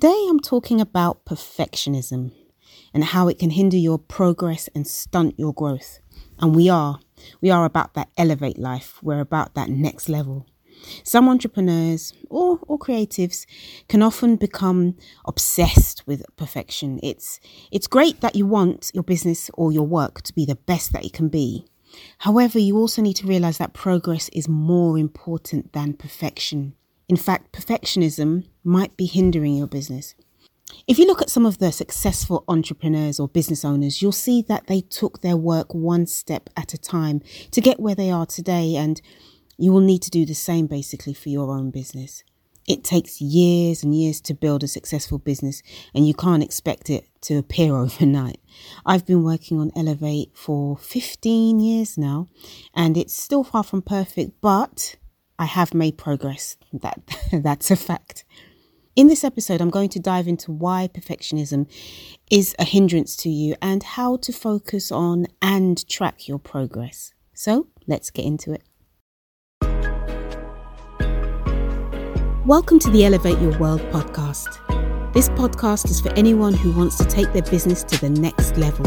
Today 0.00 0.28
I'm 0.30 0.40
talking 0.40 0.80
about 0.80 1.26
perfectionism 1.26 2.32
and 2.94 3.04
how 3.04 3.28
it 3.28 3.38
can 3.38 3.50
hinder 3.50 3.76
your 3.76 3.98
progress 3.98 4.66
and 4.74 4.86
stunt 4.86 5.34
your 5.38 5.52
growth. 5.52 5.98
And 6.38 6.56
we 6.56 6.70
are. 6.70 7.00
We 7.42 7.50
are 7.50 7.66
about 7.66 7.92
that 7.92 8.08
elevate 8.16 8.58
life. 8.58 8.98
We're 9.02 9.20
about 9.20 9.54
that 9.56 9.68
next 9.68 10.08
level. 10.08 10.46
Some 11.04 11.28
entrepreneurs 11.28 12.14
or, 12.30 12.60
or 12.66 12.78
creatives 12.78 13.44
can 13.88 14.00
often 14.00 14.36
become 14.36 14.96
obsessed 15.26 16.06
with 16.06 16.24
perfection. 16.34 16.98
It's 17.02 17.38
it's 17.70 17.86
great 17.86 18.22
that 18.22 18.34
you 18.34 18.46
want 18.46 18.90
your 18.94 19.04
business 19.04 19.50
or 19.52 19.70
your 19.70 19.86
work 19.86 20.22
to 20.22 20.32
be 20.32 20.46
the 20.46 20.54
best 20.54 20.94
that 20.94 21.04
it 21.04 21.12
can 21.12 21.28
be. 21.28 21.66
However, 22.20 22.58
you 22.58 22.78
also 22.78 23.02
need 23.02 23.16
to 23.16 23.26
realize 23.26 23.58
that 23.58 23.74
progress 23.74 24.30
is 24.30 24.48
more 24.48 24.96
important 24.96 25.74
than 25.74 25.92
perfection. 25.92 26.72
In 27.10 27.16
fact, 27.16 27.50
perfectionism 27.50 28.46
might 28.62 28.96
be 28.96 29.06
hindering 29.06 29.56
your 29.56 29.66
business. 29.66 30.14
If 30.86 30.96
you 30.96 31.08
look 31.08 31.20
at 31.20 31.28
some 31.28 31.44
of 31.44 31.58
the 31.58 31.72
successful 31.72 32.44
entrepreneurs 32.46 33.18
or 33.18 33.26
business 33.26 33.64
owners, 33.64 34.00
you'll 34.00 34.12
see 34.12 34.42
that 34.42 34.68
they 34.68 34.82
took 34.82 35.20
their 35.20 35.36
work 35.36 35.74
one 35.74 36.06
step 36.06 36.48
at 36.56 36.72
a 36.72 36.78
time 36.78 37.20
to 37.50 37.60
get 37.60 37.80
where 37.80 37.96
they 37.96 38.12
are 38.12 38.26
today, 38.26 38.76
and 38.76 39.02
you 39.58 39.72
will 39.72 39.80
need 39.80 40.02
to 40.02 40.10
do 40.10 40.24
the 40.24 40.36
same 40.36 40.68
basically 40.68 41.12
for 41.12 41.30
your 41.30 41.50
own 41.50 41.72
business. 41.72 42.22
It 42.68 42.84
takes 42.84 43.20
years 43.20 43.82
and 43.82 43.92
years 43.92 44.20
to 44.20 44.32
build 44.32 44.62
a 44.62 44.68
successful 44.68 45.18
business, 45.18 45.64
and 45.92 46.06
you 46.06 46.14
can't 46.14 46.44
expect 46.44 46.90
it 46.90 47.08
to 47.22 47.38
appear 47.38 47.74
overnight. 47.84 48.38
I've 48.86 49.04
been 49.04 49.24
working 49.24 49.58
on 49.58 49.72
Elevate 49.74 50.30
for 50.36 50.76
15 50.76 51.58
years 51.58 51.98
now, 51.98 52.28
and 52.72 52.96
it's 52.96 53.14
still 53.14 53.42
far 53.42 53.64
from 53.64 53.82
perfect, 53.82 54.40
but 54.40 54.94
I 55.40 55.46
have 55.46 55.72
made 55.72 55.96
progress. 55.96 56.58
That 56.70 57.00
that's 57.32 57.70
a 57.70 57.76
fact. 57.76 58.24
In 58.94 59.06
this 59.06 59.24
episode, 59.24 59.62
I'm 59.62 59.70
going 59.70 59.88
to 59.88 59.98
dive 59.98 60.28
into 60.28 60.52
why 60.52 60.90
perfectionism 60.92 61.66
is 62.30 62.54
a 62.58 62.64
hindrance 62.64 63.16
to 63.16 63.30
you 63.30 63.54
and 63.62 63.82
how 63.82 64.18
to 64.18 64.34
focus 64.34 64.92
on 64.92 65.28
and 65.40 65.88
track 65.88 66.28
your 66.28 66.38
progress. 66.38 67.14
So, 67.32 67.68
let's 67.86 68.10
get 68.10 68.26
into 68.26 68.52
it. 68.52 68.64
Welcome 72.44 72.78
to 72.80 72.90
the 72.90 73.06
Elevate 73.06 73.40
Your 73.40 73.58
World 73.58 73.80
podcast. 73.92 74.58
This 75.14 75.30
podcast 75.30 75.88
is 75.88 76.02
for 76.02 76.12
anyone 76.18 76.52
who 76.52 76.70
wants 76.72 76.98
to 76.98 77.04
take 77.04 77.32
their 77.32 77.44
business 77.44 77.82
to 77.84 77.98
the 77.98 78.10
next 78.10 78.58
level. 78.58 78.84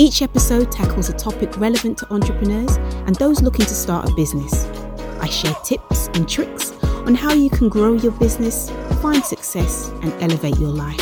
Each 0.00 0.20
episode 0.20 0.72
tackles 0.72 1.10
a 1.10 1.12
topic 1.12 1.56
relevant 1.58 1.98
to 1.98 2.12
entrepreneurs 2.12 2.76
and 3.06 3.14
those 3.16 3.40
looking 3.40 3.66
to 3.66 3.74
start 3.74 4.10
a 4.10 4.14
business. 4.16 4.83
I 5.24 5.28
share 5.28 5.56
tips 5.64 6.08
and 6.08 6.28
tricks 6.28 6.72
on 7.06 7.14
how 7.14 7.32
you 7.32 7.48
can 7.48 7.70
grow 7.70 7.94
your 7.94 8.12
business, 8.12 8.68
find 9.00 9.24
success, 9.24 9.88
and 10.02 10.12
elevate 10.22 10.58
your 10.58 10.68
life. 10.68 11.00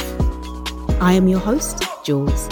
I 1.03 1.15
am 1.15 1.27
your 1.27 1.41
host, 1.41 1.83
Jules. 2.05 2.47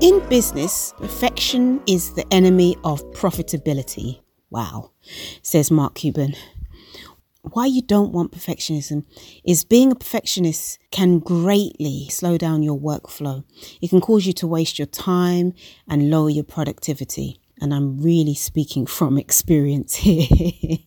In 0.00 0.26
business, 0.30 0.94
perfection 0.96 1.82
is 1.86 2.14
the 2.14 2.24
enemy 2.30 2.78
of 2.84 3.02
profitability. 3.12 4.22
Wow, 4.48 4.92
says 5.42 5.70
Mark 5.70 5.96
Cuban. 5.96 6.32
Why 7.42 7.66
you 7.66 7.82
don't 7.82 8.12
want 8.12 8.32
perfectionism 8.32 9.04
is 9.44 9.62
being 9.62 9.92
a 9.92 9.94
perfectionist 9.94 10.78
can 10.90 11.18
greatly 11.18 12.08
slow 12.08 12.38
down 12.38 12.62
your 12.62 12.80
workflow. 12.80 13.44
It 13.82 13.90
can 13.90 14.00
cause 14.00 14.24
you 14.24 14.32
to 14.32 14.46
waste 14.46 14.78
your 14.78 14.86
time 14.86 15.52
and 15.86 16.08
lower 16.08 16.30
your 16.30 16.44
productivity 16.44 17.42
and 17.60 17.74
I'm 17.74 18.00
really 18.00 18.34
speaking 18.34 18.86
from 18.86 19.18
experience 19.18 19.94
here. 19.94 20.26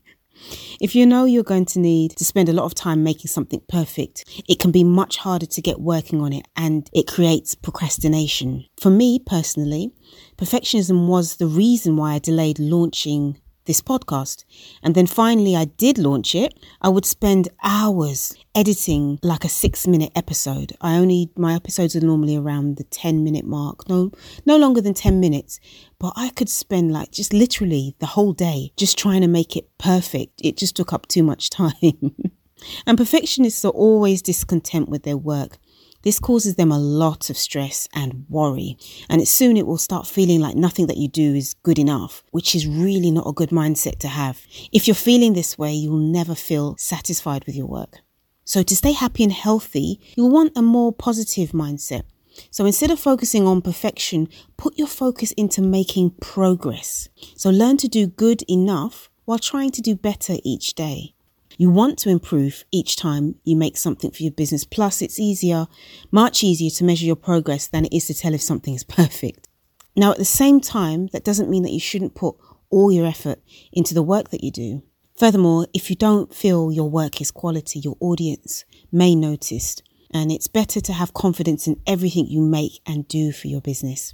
if 0.79 0.95
you 0.95 1.05
know 1.05 1.25
you're 1.25 1.43
going 1.43 1.65
to 1.65 1.79
need 1.79 2.11
to 2.17 2.25
spend 2.25 2.49
a 2.49 2.53
lot 2.53 2.65
of 2.65 2.75
time 2.75 3.03
making 3.03 3.27
something 3.27 3.61
perfect, 3.67 4.43
it 4.47 4.59
can 4.59 4.71
be 4.71 4.83
much 4.83 5.17
harder 5.17 5.45
to 5.45 5.61
get 5.61 5.79
working 5.79 6.21
on 6.21 6.33
it 6.33 6.45
and 6.55 6.89
it 6.93 7.07
creates 7.07 7.55
procrastination. 7.55 8.65
For 8.79 8.89
me 8.89 9.19
personally, 9.19 9.91
perfectionism 10.37 11.07
was 11.07 11.37
the 11.37 11.47
reason 11.47 11.97
why 11.97 12.13
I 12.13 12.19
delayed 12.19 12.59
launching 12.59 13.39
this 13.65 13.81
podcast. 13.81 14.43
And 14.83 14.95
then 14.95 15.07
finally, 15.07 15.55
I 15.55 15.65
did 15.65 15.97
launch 15.97 16.35
it. 16.35 16.53
I 16.81 16.89
would 16.89 17.05
spend 17.05 17.49
hours 17.63 18.35
editing 18.55 19.19
like 19.23 19.43
a 19.43 19.49
six 19.49 19.87
minute 19.87 20.11
episode. 20.15 20.73
I 20.81 20.95
only, 20.97 21.31
my 21.37 21.55
episodes 21.55 21.95
are 21.95 22.01
normally 22.01 22.35
around 22.35 22.77
the 22.77 22.83
10 22.83 23.23
minute 23.23 23.45
mark, 23.45 23.87
no, 23.87 24.11
no 24.45 24.57
longer 24.57 24.81
than 24.81 24.93
10 24.93 25.19
minutes. 25.19 25.59
But 25.99 26.13
I 26.15 26.29
could 26.29 26.49
spend 26.49 26.91
like 26.91 27.11
just 27.11 27.33
literally 27.33 27.95
the 27.99 28.07
whole 28.07 28.33
day 28.33 28.71
just 28.77 28.97
trying 28.97 29.21
to 29.21 29.27
make 29.27 29.55
it 29.55 29.69
perfect. 29.77 30.41
It 30.43 30.57
just 30.57 30.75
took 30.75 30.93
up 30.93 31.07
too 31.07 31.23
much 31.23 31.49
time. 31.61 32.15
and 32.85 32.97
perfectionists 32.97 33.63
are 33.65 33.71
always 33.71 34.21
discontent 34.21 34.89
with 34.89 35.03
their 35.03 35.17
work. 35.17 35.57
This 36.03 36.19
causes 36.19 36.55
them 36.55 36.71
a 36.71 36.79
lot 36.79 37.29
of 37.29 37.37
stress 37.37 37.87
and 37.93 38.25
worry, 38.27 38.77
and 39.09 39.27
soon 39.27 39.57
it 39.57 39.67
will 39.67 39.77
start 39.77 40.07
feeling 40.07 40.39
like 40.39 40.55
nothing 40.55 40.87
that 40.87 40.97
you 40.97 41.07
do 41.07 41.35
is 41.35 41.53
good 41.63 41.77
enough, 41.77 42.23
which 42.31 42.55
is 42.55 42.65
really 42.65 43.11
not 43.11 43.27
a 43.27 43.33
good 43.33 43.49
mindset 43.49 43.99
to 43.99 44.07
have. 44.07 44.41
If 44.71 44.87
you're 44.87 44.95
feeling 44.95 45.33
this 45.33 45.57
way, 45.57 45.73
you'll 45.73 45.97
never 45.97 46.35
feel 46.35 46.75
satisfied 46.77 47.45
with 47.45 47.55
your 47.55 47.67
work. 47.67 47.99
So, 48.45 48.63
to 48.63 48.75
stay 48.75 48.91
happy 48.91 49.23
and 49.23 49.31
healthy, 49.31 49.99
you'll 50.15 50.31
want 50.31 50.57
a 50.57 50.61
more 50.61 50.91
positive 50.91 51.51
mindset. 51.51 52.03
So, 52.49 52.65
instead 52.65 52.91
of 52.91 52.99
focusing 52.99 53.47
on 53.47 53.61
perfection, 53.61 54.27
put 54.57 54.77
your 54.77 54.87
focus 54.87 55.31
into 55.33 55.61
making 55.61 56.11
progress. 56.21 57.09
So, 57.35 57.49
learn 57.49 57.77
to 57.77 57.87
do 57.87 58.07
good 58.07 58.43
enough 58.49 59.09
while 59.25 59.39
trying 59.39 59.71
to 59.71 59.81
do 59.81 59.95
better 59.95 60.37
each 60.43 60.73
day. 60.73 61.13
You 61.57 61.69
want 61.69 61.97
to 61.99 62.09
improve 62.09 62.63
each 62.71 62.95
time 62.95 63.35
you 63.43 63.55
make 63.55 63.77
something 63.77 64.11
for 64.11 64.23
your 64.23 64.31
business. 64.31 64.63
Plus, 64.63 65.01
it's 65.01 65.19
easier, 65.19 65.67
much 66.11 66.43
easier 66.43 66.69
to 66.71 66.83
measure 66.83 67.05
your 67.05 67.15
progress 67.15 67.67
than 67.67 67.85
it 67.85 67.95
is 67.95 68.07
to 68.07 68.13
tell 68.13 68.33
if 68.33 68.41
something 68.41 68.73
is 68.73 68.83
perfect. 69.01 69.47
Now, 69.95 70.11
at 70.11 70.17
the 70.17 70.25
same 70.25 70.61
time, 70.61 71.07
that 71.07 71.25
doesn't 71.25 71.49
mean 71.49 71.63
that 71.63 71.73
you 71.73 71.79
shouldn't 71.79 72.15
put 72.15 72.35
all 72.69 72.91
your 72.91 73.05
effort 73.05 73.39
into 73.71 73.93
the 73.93 74.03
work 74.03 74.29
that 74.29 74.43
you 74.43 74.51
do. 74.51 74.83
Furthermore, 75.17 75.67
if 75.73 75.89
you 75.89 75.95
don't 75.95 76.33
feel 76.33 76.71
your 76.71 76.89
work 76.89 77.21
is 77.21 77.29
quality, 77.29 77.79
your 77.79 77.97
audience 77.99 78.65
may 78.91 79.13
notice, 79.13 79.77
and 80.11 80.31
it's 80.31 80.47
better 80.47 80.81
to 80.81 80.93
have 80.93 81.13
confidence 81.13 81.67
in 81.67 81.79
everything 81.85 82.25
you 82.27 82.41
make 82.41 82.81
and 82.85 83.07
do 83.07 83.31
for 83.31 83.47
your 83.47 83.61
business. 83.61 84.13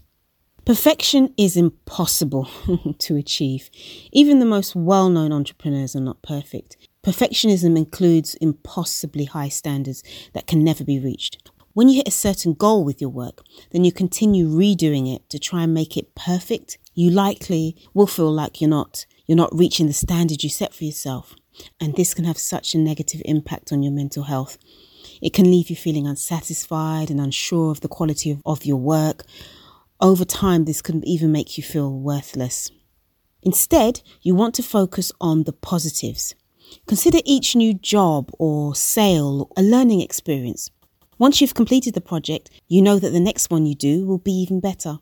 Perfection 0.66 1.34
is 1.38 1.56
impossible 1.56 2.50
to 3.00 3.16
achieve. 3.16 3.70
Even 4.12 4.40
the 4.40 4.46
most 4.46 4.76
well 4.76 5.08
known 5.10 5.32
entrepreneurs 5.32 5.96
are 5.96 6.02
not 6.02 6.22
perfect. 6.22 6.76
Perfectionism 7.04 7.78
includes 7.78 8.36
impossibly 8.36 9.26
high 9.26 9.50
standards 9.50 10.04
that 10.34 10.48
can 10.48 10.64
never 10.64 10.84
be 10.84 11.00
reached. 11.00 11.50
When 11.74 11.90
you 11.90 11.98
hit 11.98 12.08
a 12.08 12.12
certain 12.12 12.54
goal 12.54 12.84
with 12.84 13.00
your 13.00 13.12
work, 13.12 13.44
then 13.72 13.84
you 13.84 13.92
continue 13.92 14.48
redoing 14.48 15.14
it 15.14 15.30
to 15.30 15.38
try 15.38 15.64
and 15.64 15.74
make 15.74 15.96
it 15.96 16.16
perfect. 16.16 16.80
You 16.96 17.12
likely 17.12 17.76
will 17.94 18.08
feel 18.08 18.32
like 18.32 18.60
you're 18.60 18.70
not 18.70 19.06
you're 19.28 19.36
not 19.36 19.56
reaching 19.56 19.86
the 19.86 19.94
standard 19.94 20.44
you 20.44 20.50
set 20.50 20.74
for 20.74 20.86
yourself. 20.86 21.36
And 21.80 21.96
this 21.96 22.14
can 22.14 22.26
have 22.26 22.38
such 22.38 22.74
a 22.74 22.80
negative 22.80 23.22
impact 23.26 23.72
on 23.72 23.84
your 23.84 23.92
mental 23.92 24.24
health. 24.24 24.58
It 25.22 25.34
can 25.34 25.52
leave 25.52 25.70
you 25.70 25.76
feeling 25.76 26.08
unsatisfied 26.08 27.12
and 27.12 27.20
unsure 27.20 27.72
of 27.72 27.82
the 27.82 27.88
quality 27.88 28.32
of, 28.32 28.42
of 28.46 28.66
your 28.66 28.78
work. 28.78 29.24
Over 30.00 30.26
time, 30.26 30.66
this 30.66 30.82
can 30.82 31.06
even 31.08 31.32
make 31.32 31.58
you 31.58 31.64
feel 31.64 31.92
worthless. 31.92 32.72
Instead, 33.44 34.02
you 34.22 34.34
want 34.34 34.56
to 34.56 34.64
focus 34.64 35.12
on 35.22 35.44
the 35.44 35.54
positives. 35.54 36.36
Consider 36.86 37.20
each 37.26 37.56
new 37.56 37.74
job 37.74 38.32
or 38.40 38.76
sale 38.76 39.50
a 39.58 39.62
learning 39.62 40.02
experience. 40.02 40.70
Once 41.18 41.42
you've 41.42 41.56
completed 41.56 41.94
the 41.94 42.02
project, 42.02 42.50
you 42.68 42.82
know 42.82 43.00
that 43.00 43.10
the 43.10 43.20
next 43.20 43.50
one 43.50 43.66
you 43.66 43.76
do 43.76 44.06
will 44.06 44.18
be 44.18 44.32
even 44.32 44.60
better. 44.60 45.00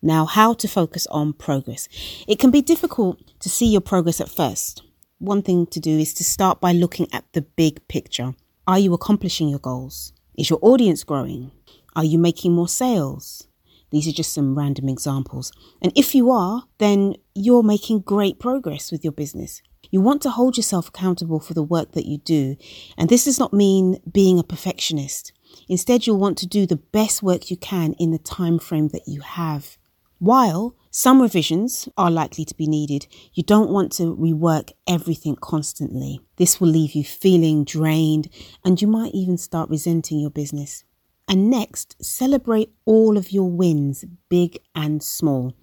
Now, 0.00 0.26
how 0.26 0.54
to 0.54 0.68
focus 0.68 1.06
on 1.08 1.32
progress. 1.32 1.88
It 2.28 2.38
can 2.38 2.50
be 2.50 2.62
difficult 2.62 3.20
to 3.40 3.48
see 3.48 3.66
your 3.66 3.80
progress 3.80 4.20
at 4.20 4.28
first. 4.28 4.82
One 5.18 5.42
thing 5.42 5.66
to 5.66 5.80
do 5.80 5.98
is 5.98 6.14
to 6.14 6.24
start 6.24 6.60
by 6.60 6.72
looking 6.72 7.08
at 7.12 7.24
the 7.32 7.42
big 7.42 7.86
picture. 7.88 8.34
Are 8.68 8.78
you 8.78 8.94
accomplishing 8.94 9.48
your 9.48 9.58
goals? 9.58 10.12
Is 10.36 10.50
your 10.50 10.60
audience 10.62 11.02
growing? 11.02 11.50
Are 11.96 12.04
you 12.04 12.18
making 12.18 12.52
more 12.52 12.68
sales? 12.68 13.47
These 13.90 14.08
are 14.08 14.12
just 14.12 14.32
some 14.32 14.56
random 14.56 14.88
examples. 14.88 15.52
And 15.80 15.92
if 15.96 16.14
you 16.14 16.30
are, 16.30 16.64
then 16.78 17.14
you're 17.34 17.62
making 17.62 18.00
great 18.00 18.38
progress 18.38 18.92
with 18.92 19.02
your 19.04 19.12
business. 19.12 19.62
You 19.90 20.00
want 20.00 20.20
to 20.22 20.30
hold 20.30 20.56
yourself 20.56 20.88
accountable 20.88 21.40
for 21.40 21.54
the 21.54 21.62
work 21.62 21.92
that 21.92 22.06
you 22.06 22.18
do. 22.18 22.56
And 22.96 23.08
this 23.08 23.24
does 23.24 23.38
not 23.38 23.52
mean 23.52 24.00
being 24.10 24.38
a 24.38 24.44
perfectionist. 24.44 25.32
Instead, 25.68 26.06
you'll 26.06 26.18
want 26.18 26.36
to 26.38 26.46
do 26.46 26.66
the 26.66 26.76
best 26.76 27.22
work 27.22 27.50
you 27.50 27.56
can 27.56 27.94
in 27.94 28.10
the 28.10 28.18
time 28.18 28.58
frame 28.58 28.88
that 28.88 29.08
you 29.08 29.22
have. 29.22 29.78
While 30.18 30.74
some 30.90 31.22
revisions 31.22 31.88
are 31.96 32.10
likely 32.10 32.44
to 32.44 32.56
be 32.56 32.66
needed, 32.66 33.06
you 33.34 33.44
don't 33.44 33.70
want 33.70 33.92
to 33.92 34.16
rework 34.16 34.72
everything 34.86 35.36
constantly. 35.36 36.20
This 36.36 36.60
will 36.60 36.68
leave 36.68 36.94
you 36.94 37.04
feeling 37.04 37.64
drained 37.64 38.28
and 38.64 38.82
you 38.82 38.88
might 38.88 39.14
even 39.14 39.38
start 39.38 39.70
resenting 39.70 40.18
your 40.18 40.30
business. 40.30 40.84
And 41.28 41.50
next, 41.50 42.02
celebrate 42.02 42.72
all 42.86 43.18
of 43.18 43.30
your 43.32 43.50
wins, 43.50 44.04
big 44.30 44.58
and 44.74 45.02
small. 45.02 45.54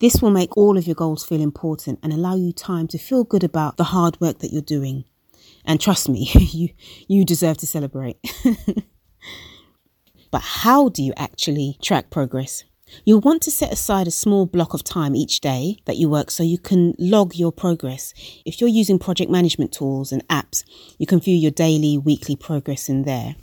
This 0.00 0.20
will 0.20 0.30
make 0.30 0.56
all 0.56 0.76
of 0.76 0.86
your 0.86 0.96
goals 0.96 1.24
feel 1.24 1.40
important 1.40 2.00
and 2.02 2.12
allow 2.12 2.34
you 2.34 2.52
time 2.52 2.88
to 2.88 2.98
feel 2.98 3.22
good 3.22 3.44
about 3.44 3.76
the 3.76 3.84
hard 3.84 4.20
work 4.20 4.40
that 4.40 4.52
you're 4.52 4.60
doing. 4.60 5.04
And 5.64 5.80
trust 5.80 6.08
me, 6.08 6.28
you, 6.34 6.70
you 7.06 7.24
deserve 7.24 7.58
to 7.58 7.66
celebrate. 7.66 8.18
but 10.32 10.42
how 10.42 10.88
do 10.88 11.02
you 11.02 11.12
actually 11.16 11.78
track 11.80 12.10
progress? 12.10 12.64
You'll 13.04 13.20
want 13.20 13.42
to 13.42 13.50
set 13.50 13.72
aside 13.72 14.06
a 14.06 14.12
small 14.12 14.46
block 14.46 14.74
of 14.74 14.84
time 14.84 15.14
each 15.14 15.40
day 15.40 15.78
that 15.84 15.96
you 15.96 16.08
work 16.08 16.30
so 16.30 16.42
you 16.42 16.58
can 16.58 16.94
log 16.98 17.34
your 17.34 17.52
progress. 17.52 18.12
If 18.44 18.60
you're 18.60 18.68
using 18.68 18.98
project 18.98 19.30
management 19.30 19.72
tools 19.72 20.12
and 20.12 20.26
apps, 20.28 20.64
you 20.98 21.06
can 21.06 21.20
view 21.20 21.36
your 21.36 21.50
daily, 21.50 21.98
weekly 21.98 22.36
progress 22.36 22.88
in 22.88 23.02
there. 23.02 23.36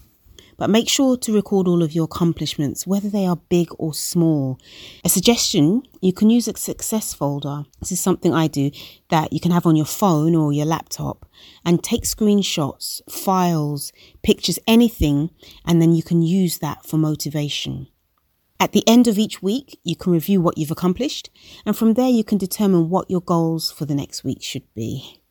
But 0.62 0.69
make 0.69 0.88
sure 0.88 1.18
to 1.18 1.34
record 1.34 1.68
all 1.68 1.81
of 1.81 1.96
your 1.96 2.04
accomplishments, 2.04 2.86
whether 2.86 3.10
they 3.10 3.25
are 3.25 3.38
big 3.50 3.69
or 3.80 3.96
small. 3.96 4.60
A 5.04 5.10
suggestion 5.10 5.81
you 6.02 6.13
can 6.13 6.30
use 6.30 6.48
a 6.48 6.56
success 6.56 7.16
folder. 7.16 7.63
This 7.80 7.92
is 7.92 8.00
something 8.00 8.31
I 8.31 8.46
do 8.46 8.69
that 9.10 9.34
you 9.34 9.40
can 9.40 9.50
have 9.50 9.66
on 9.66 9.75
your 9.75 9.88
phone 9.88 10.36
or 10.36 10.54
your 10.54 10.68
laptop 10.68 11.28
and 11.66 11.84
take 11.84 12.04
screenshots, 12.04 13.02
files, 13.10 13.92
pictures, 14.22 14.60
anything, 14.68 15.31
and 15.66 15.81
then 15.81 15.96
you 15.96 16.04
can 16.04 16.22
use 16.22 16.60
that 16.60 16.86
for 16.86 16.98
motivation. 16.98 17.88
At 18.60 18.72
the 18.72 18.88
end 18.88 19.08
of 19.08 19.18
each 19.18 19.42
week, 19.42 19.80
you 19.84 19.96
can 19.96 20.12
review 20.12 20.42
what 20.42 20.60
you've 20.60 20.69
accomplished, 20.69 21.31
and 21.66 21.75
from 21.75 21.96
there, 21.96 22.10
you 22.10 22.24
can 22.24 22.38
determine 22.38 22.92
what 22.92 23.10
your 23.10 23.22
goals 23.22 23.72
for 23.72 23.86
the 23.86 23.96
next 23.96 24.24
week 24.24 24.44
should 24.44 24.72
be. 24.75 25.24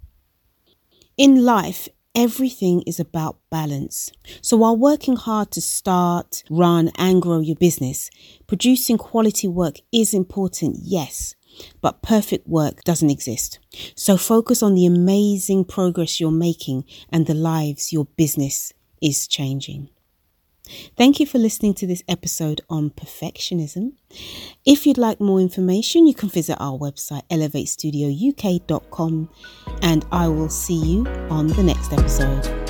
In 1.17 1.45
life, 1.45 1.89
everything 2.15 2.83
is 2.87 3.01
about 3.01 3.39
balance. 3.51 4.13
So 4.43 4.57
while 4.57 4.77
working 4.77 5.17
hard 5.17 5.51
to 5.53 5.61
start, 5.61 6.43
run, 6.51 6.91
and 6.97 7.23
grow 7.23 7.41
your 7.41 7.57
business, 7.57 8.11
producing 8.47 8.99
quality 8.99 9.49
work 9.49 9.77
is 9.93 10.15
important, 10.15 10.79
yes, 10.83 11.35
but 11.81 12.03
perfect 12.03 12.47
work 12.47 12.83
doesn't 12.85 13.11
exist. 13.11 13.59
So 13.95 14.17
focus 14.17 14.63
on 14.63 14.75
the 14.75 14.87
amazing 14.87 15.65
progress 15.65 16.21
you're 16.21 16.31
making 16.31 16.85
and 17.11 17.27
the 17.27 17.35
lives 17.35 17.93
your 17.93 18.07
business 18.17 18.73
is 19.01 19.27
changing. 19.27 19.89
Thank 20.97 21.21
you 21.21 21.27
for 21.27 21.39
listening 21.39 21.75
to 21.75 21.87
this 21.87 22.03
episode 22.09 22.61
on 22.69 22.91
perfectionism. 22.91 23.93
If 24.65 24.87
you'd 24.87 24.99
like 24.99 25.21
more 25.21 25.41
information, 25.41 26.07
you 26.07 26.15
can 26.15 26.29
visit 26.29 26.57
our 26.61 26.79
website, 26.79 27.23
elevatestudiouk.com, 27.31 29.31
and 29.83 30.07
I 30.13 30.29
will 30.29 30.51
see 30.51 30.75
you 30.75 31.07
on 31.29 31.49
the 31.49 31.63
next 31.63 31.93
episode. 31.93 32.70